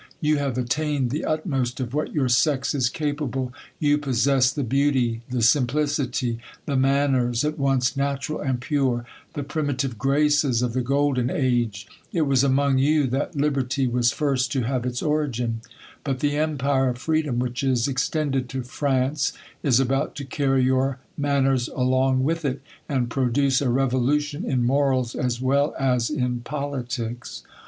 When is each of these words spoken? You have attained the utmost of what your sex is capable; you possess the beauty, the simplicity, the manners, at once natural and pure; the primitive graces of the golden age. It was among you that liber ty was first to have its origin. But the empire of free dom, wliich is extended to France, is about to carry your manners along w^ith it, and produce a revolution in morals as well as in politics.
You 0.19 0.37
have 0.37 0.57
attained 0.57 1.11
the 1.11 1.25
utmost 1.25 1.79
of 1.79 1.93
what 1.93 2.11
your 2.11 2.27
sex 2.27 2.73
is 2.73 2.89
capable; 2.89 3.53
you 3.77 3.99
possess 3.99 4.51
the 4.51 4.63
beauty, 4.63 5.21
the 5.29 5.43
simplicity, 5.43 6.39
the 6.65 6.75
manners, 6.75 7.45
at 7.45 7.59
once 7.59 7.95
natural 7.95 8.39
and 8.39 8.59
pure; 8.59 9.05
the 9.35 9.43
primitive 9.43 9.99
graces 9.99 10.63
of 10.63 10.73
the 10.73 10.81
golden 10.81 11.29
age. 11.29 11.87
It 12.11 12.23
was 12.23 12.43
among 12.43 12.79
you 12.79 13.05
that 13.09 13.35
liber 13.35 13.61
ty 13.61 13.85
was 13.85 14.11
first 14.11 14.51
to 14.53 14.61
have 14.63 14.87
its 14.87 15.03
origin. 15.03 15.61
But 16.03 16.19
the 16.19 16.35
empire 16.35 16.89
of 16.89 16.97
free 16.97 17.21
dom, 17.21 17.37
wliich 17.37 17.63
is 17.63 17.87
extended 17.87 18.49
to 18.49 18.63
France, 18.63 19.33
is 19.61 19.79
about 19.79 20.15
to 20.15 20.25
carry 20.25 20.63
your 20.63 20.97
manners 21.15 21.67
along 21.67 22.23
w^ith 22.23 22.43
it, 22.43 22.61
and 22.89 23.07
produce 23.07 23.61
a 23.61 23.69
revolution 23.69 24.45
in 24.45 24.63
morals 24.65 25.13
as 25.13 25.39
well 25.39 25.75
as 25.79 26.09
in 26.09 26.39
politics. 26.39 27.43